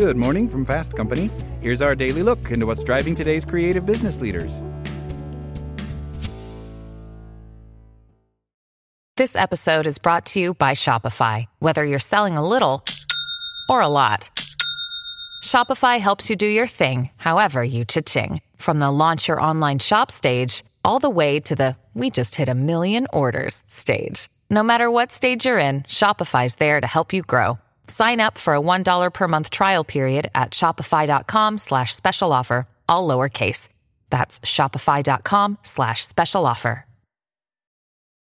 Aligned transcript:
Good 0.00 0.16
morning 0.16 0.48
from 0.48 0.64
Fast 0.64 0.96
Company. 0.96 1.30
Here's 1.60 1.82
our 1.82 1.94
daily 1.94 2.22
look 2.22 2.50
into 2.50 2.64
what's 2.64 2.82
driving 2.82 3.14
today's 3.14 3.44
creative 3.44 3.84
business 3.84 4.18
leaders. 4.18 4.58
This 9.18 9.36
episode 9.36 9.86
is 9.86 9.98
brought 9.98 10.24
to 10.32 10.40
you 10.40 10.54
by 10.54 10.70
Shopify. 10.70 11.44
Whether 11.58 11.84
you're 11.84 11.98
selling 11.98 12.38
a 12.38 12.48
little 12.48 12.82
or 13.68 13.82
a 13.82 13.88
lot, 13.88 14.30
Shopify 15.44 16.00
helps 16.00 16.30
you 16.30 16.36
do 16.36 16.46
your 16.46 16.66
thing, 16.66 17.10
however 17.18 17.62
you 17.62 17.84
cha-ching. 17.84 18.40
From 18.56 18.78
the 18.78 18.90
launch 18.90 19.28
your 19.28 19.38
online 19.38 19.80
shop 19.80 20.10
stage, 20.10 20.64
all 20.82 20.98
the 20.98 21.10
way 21.10 21.40
to 21.40 21.54
the 21.54 21.76
we 21.92 22.08
just 22.08 22.36
hit 22.36 22.48
a 22.48 22.54
million 22.54 23.06
orders 23.12 23.64
stage. 23.66 24.30
No 24.48 24.62
matter 24.62 24.90
what 24.90 25.12
stage 25.12 25.44
you're 25.44 25.58
in, 25.58 25.82
Shopify's 25.82 26.56
there 26.56 26.80
to 26.80 26.86
help 26.86 27.12
you 27.12 27.20
grow. 27.20 27.58
Sign 27.90 28.20
up 28.20 28.38
for 28.38 28.54
a 28.54 28.60
$1 28.60 29.12
per 29.12 29.28
month 29.28 29.50
trial 29.50 29.84
period 29.84 30.30
at 30.34 30.52
shopify.com 30.52 31.58
slash 31.58 31.94
special 31.94 32.32
offer, 32.32 32.66
all 32.88 33.08
lowercase. 33.08 33.68
That's 34.10 34.40
shopify.com 34.40 35.58
slash 35.62 36.06
special 36.06 36.46
offer. 36.46 36.86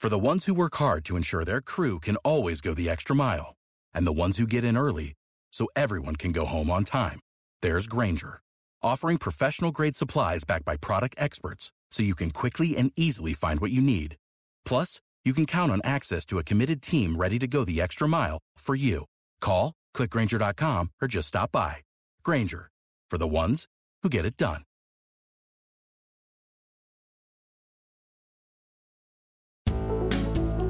For 0.00 0.08
the 0.08 0.18
ones 0.18 0.46
who 0.46 0.54
work 0.54 0.74
hard 0.76 1.04
to 1.04 1.16
ensure 1.16 1.44
their 1.44 1.60
crew 1.60 2.00
can 2.00 2.16
always 2.24 2.60
go 2.60 2.74
the 2.74 2.90
extra 2.90 3.14
mile, 3.14 3.54
and 3.94 4.04
the 4.04 4.12
ones 4.12 4.36
who 4.36 4.48
get 4.48 4.64
in 4.64 4.76
early 4.76 5.14
so 5.52 5.68
everyone 5.76 6.16
can 6.16 6.32
go 6.32 6.44
home 6.44 6.70
on 6.70 6.82
time, 6.82 7.20
there's 7.62 7.86
Grainger, 7.86 8.40
offering 8.82 9.16
professional 9.16 9.70
grade 9.70 9.94
supplies 9.94 10.42
backed 10.42 10.64
by 10.64 10.76
product 10.76 11.14
experts 11.18 11.70
so 11.92 12.02
you 12.02 12.16
can 12.16 12.32
quickly 12.32 12.76
and 12.76 12.90
easily 12.96 13.32
find 13.32 13.60
what 13.60 13.70
you 13.70 13.80
need. 13.80 14.16
Plus, 14.64 15.00
you 15.24 15.32
can 15.32 15.46
count 15.46 15.70
on 15.70 15.80
access 15.84 16.24
to 16.24 16.40
a 16.40 16.44
committed 16.44 16.82
team 16.82 17.14
ready 17.14 17.38
to 17.38 17.46
go 17.46 17.64
the 17.64 17.80
extra 17.80 18.08
mile 18.08 18.38
for 18.56 18.74
you. 18.74 19.04
Call, 19.42 19.74
clickgrainger.com, 19.94 20.90
or 21.02 21.08
just 21.08 21.28
stop 21.28 21.52
by. 21.52 21.76
Grainger, 22.22 22.70
for 23.10 23.18
the 23.18 23.28
ones 23.28 23.66
who 24.02 24.08
get 24.08 24.24
it 24.24 24.38
done. 24.38 24.62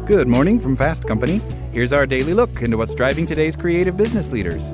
Good 0.06 0.26
morning 0.26 0.58
from 0.58 0.74
Fast 0.74 1.06
Company. 1.06 1.40
Here's 1.70 1.92
our 1.92 2.06
daily 2.06 2.34
look 2.34 2.60
into 2.60 2.76
what's 2.76 2.94
driving 2.94 3.24
today's 3.24 3.54
creative 3.54 3.96
business 3.96 4.32
leaders. 4.32 4.72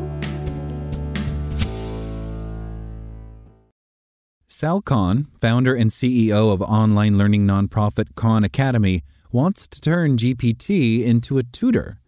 Sal 4.46 4.80
Khan, 4.80 5.28
founder 5.40 5.74
and 5.74 5.90
CEO 5.90 6.52
of 6.52 6.62
online 6.62 7.18
learning 7.18 7.46
nonprofit 7.46 8.14
Khan 8.16 8.42
Academy, 8.42 9.02
wants 9.30 9.68
to 9.68 9.80
turn 9.80 10.16
GPT 10.16 11.04
into 11.04 11.38
a 11.38 11.42
tutor. 11.42 12.00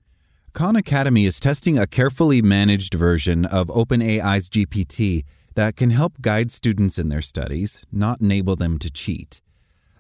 Khan 0.52 0.74
Academy 0.74 1.26
is 1.26 1.38
testing 1.38 1.78
a 1.78 1.86
carefully 1.86 2.42
managed 2.42 2.94
version 2.94 3.44
of 3.44 3.68
OpenAI's 3.68 4.48
GPT 4.48 5.24
that 5.54 5.76
can 5.76 5.90
help 5.90 6.20
guide 6.20 6.50
students 6.50 6.98
in 6.98 7.08
their 7.08 7.22
studies, 7.22 7.86
not 7.92 8.20
enable 8.20 8.56
them 8.56 8.76
to 8.80 8.90
cheat. 8.90 9.40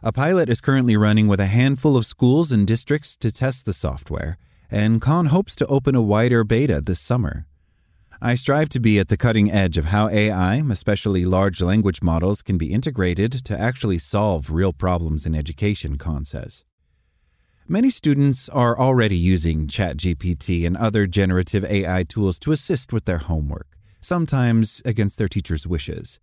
A 0.02 0.12
pilot 0.12 0.48
is 0.48 0.60
currently 0.60 0.96
running 0.96 1.28
with 1.28 1.38
a 1.38 1.46
handful 1.46 1.96
of 1.96 2.04
schools 2.04 2.50
and 2.50 2.66
districts 2.66 3.16
to 3.18 3.30
test 3.30 3.64
the 3.64 3.72
software, 3.72 4.38
and 4.68 5.00
Khan 5.00 5.26
hopes 5.26 5.54
to 5.56 5.66
open 5.66 5.94
a 5.94 6.02
wider 6.02 6.42
beta 6.42 6.80
this 6.80 7.00
summer. 7.00 7.46
I 8.20 8.34
strive 8.34 8.68
to 8.70 8.80
be 8.80 8.98
at 8.98 9.08
the 9.08 9.16
cutting 9.16 9.52
edge 9.52 9.78
of 9.78 9.86
how 9.86 10.08
AI, 10.08 10.56
especially 10.68 11.24
large 11.24 11.62
language 11.62 12.02
models, 12.02 12.42
can 12.42 12.58
be 12.58 12.72
integrated 12.72 13.32
to 13.44 13.58
actually 13.58 13.98
solve 13.98 14.50
real 14.50 14.72
problems 14.72 15.26
in 15.26 15.34
education, 15.36 15.96
Khan 15.96 16.24
says. 16.24 16.64
Many 17.72 17.88
students 17.88 18.48
are 18.48 18.76
already 18.76 19.16
using 19.16 19.68
ChatGPT 19.68 20.66
and 20.66 20.76
other 20.76 21.06
generative 21.06 21.64
AI 21.64 22.02
tools 22.02 22.40
to 22.40 22.50
assist 22.50 22.92
with 22.92 23.04
their 23.04 23.18
homework, 23.18 23.68
sometimes 24.00 24.82
against 24.84 25.18
their 25.18 25.28
teacher's 25.28 25.68
wishes. 25.68 26.18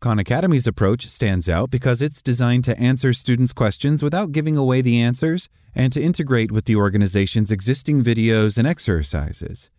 Khan 0.00 0.18
Academy's 0.18 0.66
approach 0.66 1.06
stands 1.08 1.48
out 1.48 1.70
because 1.70 2.02
it's 2.02 2.20
designed 2.20 2.64
to 2.64 2.76
answer 2.80 3.12
students' 3.12 3.52
questions 3.52 4.02
without 4.02 4.32
giving 4.32 4.56
away 4.56 4.80
the 4.80 5.00
answers 5.00 5.48
and 5.72 5.92
to 5.92 6.02
integrate 6.02 6.50
with 6.50 6.64
the 6.64 6.74
organization's 6.74 7.52
existing 7.52 8.02
videos 8.02 8.58
and 8.58 8.66
exercises. 8.66 9.70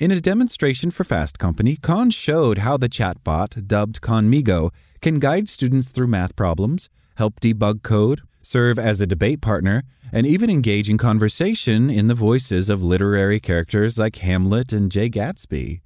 In 0.00 0.10
a 0.10 0.20
demonstration 0.20 0.90
for 0.90 1.04
Fast 1.04 1.38
Company, 1.38 1.76
Khan 1.76 2.10
showed 2.10 2.58
how 2.58 2.76
the 2.76 2.88
chatbot, 2.88 3.68
dubbed 3.68 4.00
Khanmigo, 4.00 4.72
can 5.00 5.20
guide 5.20 5.48
students 5.48 5.92
through 5.92 6.08
math 6.08 6.34
problems, 6.34 6.88
help 7.14 7.38
debug 7.38 7.84
code, 7.84 8.22
serve 8.42 8.78
as 8.78 9.00
a 9.00 9.06
debate 9.06 9.40
partner, 9.40 9.84
and 10.12 10.26
even 10.26 10.50
engage 10.50 10.90
in 10.90 10.98
conversation 10.98 11.88
in 11.88 12.08
the 12.08 12.14
voices 12.14 12.68
of 12.68 12.84
literary 12.84 13.40
characters 13.40 13.98
like 13.98 14.16
Hamlet 14.16 14.72
and 14.72 14.90
Jay 14.90 15.08
Gatsby. 15.08 15.80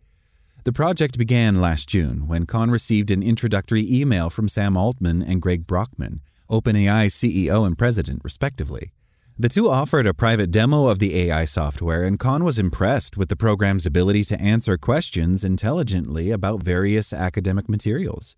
The 0.65 0.72
project 0.72 1.16
began 1.16 1.61
last 1.61 1.89
June 1.89 2.27
when 2.27 2.45
Khan 2.45 2.71
received 2.71 3.12
an 3.12 3.22
introductory 3.22 3.89
email 3.89 4.31
from 4.31 4.49
Sam 4.49 4.77
Altman 4.77 5.22
and 5.22 5.41
Greg 5.41 5.66
Brockman, 5.66 6.22
OpenAI's 6.50 7.15
CEO 7.15 7.65
and 7.66 7.78
president, 7.78 8.22
respectively. 8.25 8.93
The 9.39 9.50
two 9.50 9.69
offered 9.69 10.06
a 10.06 10.15
private 10.15 10.50
demo 10.50 10.87
of 10.87 10.99
the 10.99 11.15
AI 11.15 11.45
software, 11.45 12.05
and 12.05 12.19
Khan 12.19 12.43
was 12.43 12.59
impressed 12.59 13.19
with 13.19 13.28
the 13.28 13.37
program's 13.37 13.84
ability 13.84 14.25
to 14.25 14.41
answer 14.41 14.78
questions 14.78 15.45
intelligently 15.45 16.31
about 16.31 16.62
various 16.62 17.12
academic 17.12 17.69
materials. 17.69 18.34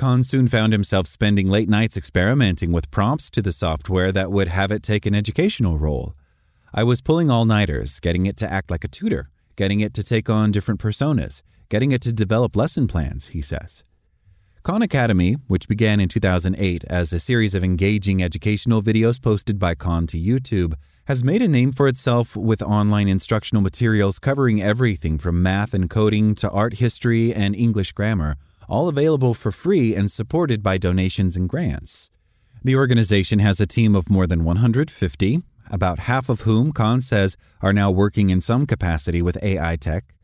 Khan 0.00 0.22
soon 0.22 0.48
found 0.48 0.72
himself 0.72 1.06
spending 1.06 1.46
late 1.50 1.68
nights 1.68 1.94
experimenting 1.94 2.72
with 2.72 2.90
prompts 2.90 3.30
to 3.32 3.42
the 3.42 3.52
software 3.52 4.10
that 4.12 4.32
would 4.32 4.48
have 4.48 4.72
it 4.72 4.82
take 4.82 5.04
an 5.04 5.14
educational 5.14 5.76
role. 5.76 6.14
I 6.72 6.84
was 6.84 7.02
pulling 7.02 7.30
all 7.30 7.44
nighters, 7.44 8.00
getting 8.00 8.24
it 8.24 8.38
to 8.38 8.50
act 8.50 8.70
like 8.70 8.82
a 8.82 8.88
tutor, 8.88 9.28
getting 9.56 9.80
it 9.80 9.92
to 9.92 10.02
take 10.02 10.30
on 10.30 10.52
different 10.52 10.80
personas, 10.80 11.42
getting 11.68 11.92
it 11.92 12.00
to 12.00 12.14
develop 12.14 12.56
lesson 12.56 12.88
plans, 12.88 13.26
he 13.36 13.42
says. 13.42 13.84
Khan 14.62 14.80
Academy, 14.80 15.34
which 15.48 15.68
began 15.68 16.00
in 16.00 16.08
2008 16.08 16.82
as 16.84 17.12
a 17.12 17.20
series 17.20 17.54
of 17.54 17.62
engaging 17.62 18.22
educational 18.22 18.80
videos 18.80 19.20
posted 19.20 19.58
by 19.58 19.74
Khan 19.74 20.06
to 20.06 20.18
YouTube, 20.18 20.72
has 21.08 21.22
made 21.22 21.42
a 21.42 21.48
name 21.48 21.72
for 21.72 21.86
itself 21.86 22.34
with 22.34 22.62
online 22.62 23.06
instructional 23.06 23.60
materials 23.60 24.18
covering 24.18 24.62
everything 24.62 25.18
from 25.18 25.42
math 25.42 25.74
and 25.74 25.90
coding 25.90 26.34
to 26.36 26.48
art 26.48 26.78
history 26.78 27.34
and 27.34 27.54
English 27.54 27.92
grammar 27.92 28.38
all 28.70 28.88
available 28.88 29.34
for 29.34 29.50
free 29.50 29.94
and 29.94 30.10
supported 30.10 30.62
by 30.62 30.78
donations 30.78 31.36
and 31.36 31.48
grants. 31.48 32.10
The 32.62 32.76
organization 32.76 33.40
has 33.40 33.60
a 33.60 33.66
team 33.66 33.94
of 33.94 34.08
more 34.08 34.26
than 34.26 34.44
150, 34.44 35.42
about 35.70 36.00
half 36.00 36.28
of 36.28 36.42
whom 36.42 36.72
Khan 36.72 37.00
says 37.00 37.36
are 37.60 37.72
now 37.72 37.90
working 37.90 38.30
in 38.30 38.40
some 38.40 38.66
capacity 38.66 39.20
with 39.20 39.42
AI 39.42 39.76
tech. 39.76 40.14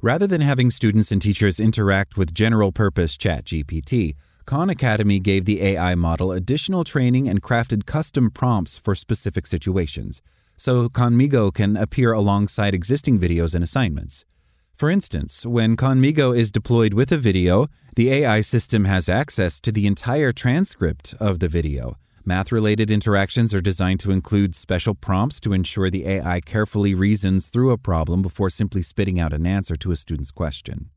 Rather 0.00 0.26
than 0.26 0.40
having 0.40 0.70
students 0.70 1.10
and 1.10 1.20
teachers 1.20 1.58
interact 1.58 2.16
with 2.16 2.34
general 2.34 2.72
purpose 2.72 3.16
ChatGPT, 3.16 4.14
Khan 4.44 4.70
Academy 4.70 5.20
gave 5.20 5.44
the 5.44 5.62
AI 5.62 5.94
model 5.94 6.32
additional 6.32 6.84
training 6.84 7.28
and 7.28 7.42
crafted 7.42 7.84
custom 7.84 8.30
prompts 8.30 8.78
for 8.78 8.94
specific 8.94 9.46
situations, 9.46 10.22
so 10.56 10.88
Khanmigo 10.88 11.52
can 11.52 11.76
appear 11.76 12.12
alongside 12.12 12.74
existing 12.74 13.18
videos 13.18 13.54
and 13.54 13.62
assignments. 13.62 14.24
For 14.78 14.90
instance, 14.90 15.44
when 15.44 15.76
Khanmigo 15.76 16.30
is 16.30 16.52
deployed 16.52 16.94
with 16.94 17.10
a 17.10 17.18
video, 17.18 17.66
the 17.96 18.12
AI 18.12 18.42
system 18.42 18.84
has 18.84 19.08
access 19.08 19.60
to 19.62 19.72
the 19.72 19.88
entire 19.88 20.32
transcript 20.32 21.14
of 21.18 21.40
the 21.40 21.48
video. 21.48 21.96
Math 22.24 22.52
related 22.52 22.88
interactions 22.88 23.52
are 23.52 23.60
designed 23.60 23.98
to 24.00 24.12
include 24.12 24.54
special 24.54 24.94
prompts 24.94 25.40
to 25.40 25.52
ensure 25.52 25.90
the 25.90 26.06
AI 26.06 26.40
carefully 26.40 26.94
reasons 26.94 27.48
through 27.48 27.72
a 27.72 27.76
problem 27.76 28.22
before 28.22 28.50
simply 28.50 28.82
spitting 28.82 29.18
out 29.18 29.32
an 29.32 29.46
answer 29.46 29.74
to 29.74 29.90
a 29.90 29.96
student's 29.96 30.30
question. 30.30 30.90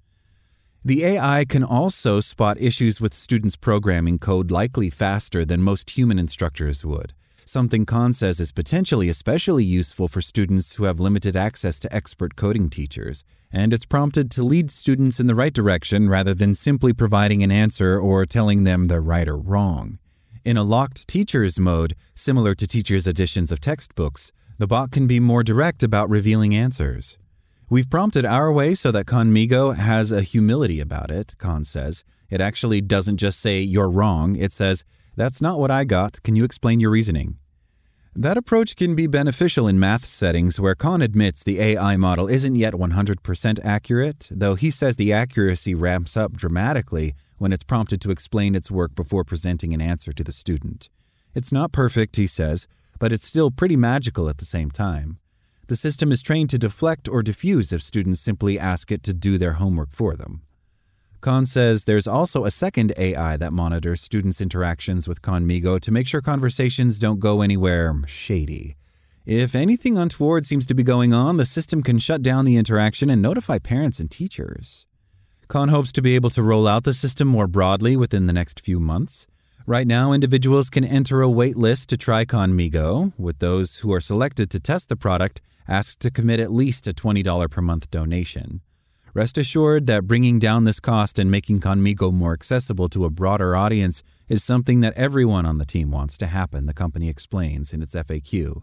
The 0.86 1.03
AI 1.03 1.44
can 1.46 1.64
also 1.64 2.22
spot 2.22 2.62
issues 2.62 3.02
with 3.02 3.16
students' 3.16 3.56
programming 3.56 4.20
code 4.20 4.52
likely 4.52 4.91
faster 4.91 5.44
than 5.44 5.64
most 5.64 5.97
human 5.97 6.20
instructors 6.20 6.86
would 6.86 7.16
something 7.46 7.85
Khan 7.85 8.13
says 8.13 8.40
is 8.40 8.52
potentially 8.52 9.09
especially 9.09 9.63
useful 9.63 10.07
for 10.07 10.22
students 10.22 10.75
who 10.75 10.85
have 10.85 11.00
limited 11.00 11.35
access 11.35 11.79
to 11.79 11.96
expert 11.96 12.35
coding 12.35 12.69
teachers, 12.69 13.24
and 13.52 13.74
it's 13.74 13.85
prompted 13.85 14.31
to 14.31 14.44
lead 14.44 14.72
students 14.72 15.20
in 15.20 15.28
the 15.28 15.35
right 15.35 15.53
direction 15.53 16.09
rather 16.09 16.34
than 16.34 16.53
simply 16.53 16.93
providing 16.93 17.43
an 17.43 17.52
answer 17.52 17.99
or 17.99 18.26
telling 18.26 18.64
them 18.64 18.85
they're 18.85 19.02
right 19.02 19.28
or 19.28 19.38
wrong. 19.38 19.99
In 20.43 20.58
a 20.58 20.64
locked 20.64 21.08
teachers 21.08 21.59
mode, 21.59 21.96
similar 22.16 22.55
to 22.55 22.66
teachers' 22.66 23.08
editions 23.08 23.52
of 23.52 23.59
textbooks, 23.59 24.32
the 24.58 24.67
bot 24.67 24.91
can 24.91 25.08
be 25.08 25.20
more 25.20 25.44
direct 25.44 25.84
about 25.84 26.09
revealing 26.09 26.55
answers. 26.55 27.17
We've 27.70 27.90
prompted 27.90 28.26
our 28.26 28.52
way 28.52 28.76
so 28.76 28.91
that 28.91 29.05
Khanmigo 29.05 29.76
has 29.76 30.11
a 30.11 30.23
humility 30.23 30.79
about 30.79 31.09
it, 31.09 31.35
Khan 31.37 31.64
says. 31.64 32.03
It 32.29 32.41
actually 32.41 32.82
doesn't 32.82 33.17
just 33.17 33.40
say, 33.40 33.61
you're 33.61 33.90
wrong, 33.90 34.35
it 34.35 34.52
says, 34.52 34.84
that's 35.16 35.41
not 35.41 35.59
what 35.59 35.72
I 35.72 35.84
got. 35.84 36.22
Can 36.23 36.35
you 36.35 36.43
explain 36.43 36.79
your 36.79 36.91
reasoning? 36.91 37.37
That 38.13 38.37
approach 38.37 38.75
can 38.75 38.93
be 38.93 39.08
beneficial 39.08 39.67
in 39.67 39.79
math 39.79 40.05
settings 40.05 40.59
where 40.59 40.75
Khan 40.75 41.02
admits 41.02 41.43
the 41.43 41.61
AI 41.61 41.96
model 41.96 42.28
isn't 42.28 42.55
yet 42.55 42.73
100% 42.73 43.59
accurate, 43.63 44.28
though 44.29 44.55
he 44.55 44.69
says 44.69 44.97
the 44.97 45.13
accuracy 45.13 45.73
ramps 45.73 46.17
up 46.17 46.34
dramatically 46.34 47.16
when 47.37 47.53
it's 47.53 47.63
prompted 47.63 48.02
to 48.02 48.11
explain 48.11 48.53
its 48.53 48.69
work 48.69 48.96
before 48.96 49.23
presenting 49.23 49.73
an 49.73 49.79
answer 49.79 50.11
to 50.11 50.23
the 50.25 50.34
student. 50.34 50.90
It's 51.34 51.53
not 51.53 51.72
perfect, 51.72 52.17
he 52.17 52.28
says, 52.28 52.67
but 52.99 53.13
it's 53.13 53.25
still 53.25 53.49
pretty 53.49 53.78
magical 53.78 54.28
at 54.28 54.40
the 54.40 54.46
same 54.46 54.69
time. 54.69 55.17
The 55.67 55.78
system 55.78 56.11
is 56.11 56.22
trained 56.22 56.49
to 56.49 56.58
deflect 56.58 57.08
or 57.08 57.23
diffuse 57.23 57.72
if 57.72 57.81
students 57.81 58.19
simply 58.19 58.59
ask 58.59 58.91
it 58.91 59.03
to 59.03 59.13
do 59.13 59.37
their 59.37 59.53
homework 59.53 59.91
for 59.91 60.17
them. 60.17 60.41
Khan 61.22 61.46
says 61.46 61.84
there's 61.84 62.08
also 62.08 62.46
a 62.46 62.52
second 62.52 62.94
AI 62.97 63.38
that 63.38 63.53
monitors 63.53 64.02
students' 64.02 64.41
interactions 64.41 65.08
with 65.08 65.22
Khanmigo 65.22 65.79
to 65.79 65.91
make 65.91 66.08
sure 66.08 66.20
conversations 66.20 66.97
don't 66.97 67.20
go 67.20 67.44
anywhere 67.44 67.96
shady. 68.08 68.76
If 69.23 69.53
anything 69.53 70.00
untoward 70.00 70.47
seems 70.47 70.66
to 70.66 70.73
be 70.73 70.82
going 70.82 71.14
on, 71.14 71.38
the 71.38 71.46
system 71.46 71.84
can 71.84 72.00
shut 72.00 72.23
down 72.23 72.46
the 72.46 72.58
interaction 72.58 73.12
and 73.12 73.22
notify 73.22 73.59
parents 73.59 74.00
and 74.00 74.09
teachers. 74.09 74.88
Khan 75.47 75.70
hopes 75.70 75.91
to 75.91 76.02
be 76.02 76.16
able 76.16 76.32
to 76.32 76.41
roll 76.41 76.68
out 76.68 76.85
the 76.85 76.94
system 76.94 77.28
more 77.28 77.47
broadly 77.47 77.96
within 77.96 78.26
the 78.26 78.34
next 78.34 78.59
few 78.59 78.79
months. 78.79 79.28
Right 79.68 79.85
now, 79.85 80.14
individuals 80.14 80.72
can 80.72 80.84
enter 80.84 81.22
a 81.22 81.29
wait 81.29 81.56
list 81.56 81.88
to 81.90 81.97
try 81.97 82.26
Khanmigo, 82.26 83.14
with 83.16 83.38
those 83.38 83.78
who 83.78 83.94
are 83.94 84.02
selected 84.02 84.50
to 84.50 84.59
test 84.59 84.90
the 84.90 84.96
product 84.96 85.40
asked 85.68 86.00
to 86.00 86.09
commit 86.09 86.40
at 86.40 86.52
least 86.52 86.88
a 86.88 86.94
$20 86.94 87.52
per 87.52 87.62
month 87.62 87.91
donation. 87.91 88.62
Rest 89.13 89.37
assured 89.37 89.87
that 89.87 90.08
bringing 90.08 90.40
down 90.40 90.63
this 90.63 90.79
cost 90.79 91.19
and 91.19 91.29
making 91.29 91.59
Khanmigo 91.59 92.13
more 92.13 92.31
accessible 92.31 92.87
to 92.90 93.03
a 93.03 93.09
broader 93.09 93.58
audience 93.58 94.03
is 94.29 94.41
something 94.41 94.79
that 94.79 94.93
everyone 94.93 95.46
on 95.46 95.58
the 95.58 95.66
team 95.66 95.91
wants 95.91 96.17
to 96.19 96.28
happen, 96.28 96.66
the 96.66 96.73
company 96.73 97.09
explains 97.09 97.73
in 97.73 97.81
its 97.81 97.93
FAQ. 97.93 98.61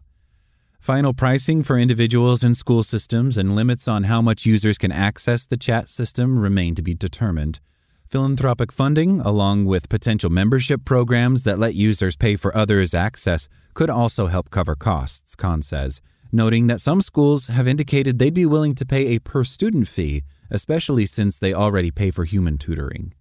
Final 0.81 1.13
pricing 1.13 1.63
for 1.63 1.79
individuals 1.79 2.43
and 2.43 2.57
school 2.57 2.83
systems 2.83 3.37
and 3.37 3.55
limits 3.55 3.87
on 3.87 4.05
how 4.05 4.23
much 4.23 4.47
users 4.47 4.79
can 4.79 4.91
access 4.91 5.45
the 5.45 5.59
chat 5.59 5.91
system 5.91 6.39
remain 6.39 6.75
to 6.75 6.83
be 6.83 6.95
determined. 6.95 7.61
Philanthropic 8.07 8.73
funding, 8.73 9.21
along 9.21 9.67
with 9.67 9.91
potential 9.91 10.31
membership 10.31 10.87
programs 10.87 11.43
that 11.43 11.59
let 11.59 11.75
users 11.75 12.17
pay 12.17 12.37
for 12.37 12.57
others' 12.57 12.95
access, 12.95 13.49
could 13.75 13.91
also 13.91 14.29
help 14.29 14.49
cover 14.49 14.75
costs, 14.75 15.35
Khan 15.35 15.61
says, 15.61 16.01
noting 16.33 16.67
that 16.67 16.81
some 16.81 17.01
schools 17.01 17.47
have 17.49 17.69
indicated 17.69 18.19
they'd 18.19 18.35
be 18.35 18.47
willing 18.47 18.75
to 18.75 18.87
pay 18.87 19.15
a 19.15 19.19
per 19.19 19.45
student 19.45 19.89
fee 19.89 20.23
especially 20.51 21.07
since 21.07 21.39
they 21.39 21.53
already 21.53 21.91
pay 21.91 22.11
for 22.11 22.25
human 22.25 22.59
tutoring. 22.59 23.15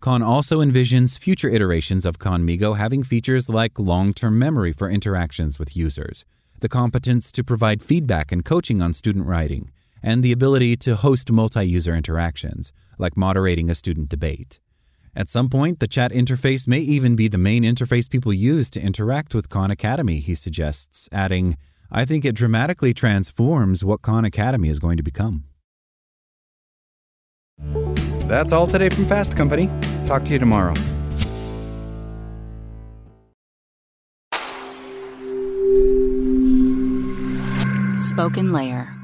Khan 0.00 0.22
also 0.22 0.60
envisions 0.60 1.18
future 1.18 1.48
iterations 1.48 2.06
of 2.06 2.18
Khanmigo 2.18 2.76
having 2.76 3.02
features 3.02 3.48
like 3.48 3.78
long 3.78 4.14
term 4.14 4.38
memory 4.38 4.72
for 4.72 4.90
interactions 4.90 5.58
with 5.58 5.76
users, 5.76 6.24
the 6.60 6.68
competence 6.68 7.30
to 7.32 7.44
provide 7.44 7.82
feedback 7.82 8.32
and 8.32 8.44
coaching 8.44 8.80
on 8.80 8.94
student 8.94 9.26
writing, 9.26 9.70
and 10.02 10.22
the 10.22 10.32
ability 10.32 10.76
to 10.76 10.96
host 10.96 11.30
multi 11.30 11.66
user 11.66 11.94
interactions, 11.94 12.72
like 12.98 13.16
moderating 13.16 13.68
a 13.68 13.74
student 13.74 14.08
debate. 14.08 14.58
At 15.14 15.28
some 15.28 15.50
point, 15.50 15.80
the 15.80 15.88
chat 15.88 16.12
interface 16.12 16.68
may 16.68 16.78
even 16.78 17.16
be 17.16 17.28
the 17.28 17.36
main 17.36 17.64
interface 17.64 18.08
people 18.08 18.32
use 18.32 18.70
to 18.70 18.80
interact 18.80 19.34
with 19.34 19.48
Khan 19.48 19.70
Academy, 19.70 20.20
he 20.20 20.34
suggests, 20.34 21.08
adding, 21.12 21.58
I 21.92 22.04
think 22.04 22.24
it 22.24 22.36
dramatically 22.36 22.94
transforms 22.94 23.84
what 23.84 24.00
Khan 24.00 24.24
Academy 24.24 24.68
is 24.68 24.78
going 24.78 24.96
to 24.96 25.02
become. 25.02 25.44
That's 28.28 28.52
all 28.52 28.68
today 28.68 28.90
from 28.90 29.06
Fast 29.06 29.36
Company. 29.36 29.68
Talk 30.06 30.24
to 30.26 30.32
you 30.32 30.38
tomorrow. 30.38 30.74
Spoken 37.98 38.52
Layer. 38.52 38.94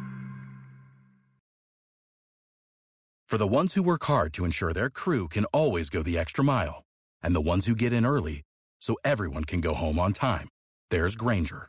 For 3.27 3.39
the 3.39 3.49
ones 3.49 3.75
who 3.75 3.83
work 3.83 4.05
hard 4.05 4.33
to 4.35 4.45
ensure 4.45 4.73
their 4.73 4.91
crew 4.91 5.27
can 5.27 5.45
always 5.47 5.91
go 5.91 6.05
the 6.05 6.17
extra 6.17 6.45
mile, 6.45 6.85
and 7.21 7.35
the 7.35 7.41
ones 7.41 7.67
who 7.67 7.75
get 7.75 7.93
in 7.93 8.07
early 8.07 8.43
so 8.81 8.97
everyone 9.05 9.43
can 9.43 9.61
go 9.61 9.75
home 9.75 9.99
on 9.99 10.13
time, 10.13 10.49
there's 10.91 11.17
Grainger, 11.17 11.69